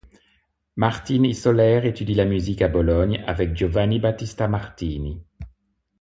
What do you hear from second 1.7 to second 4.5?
étudie la musique à Bologne avec Giovanni Battista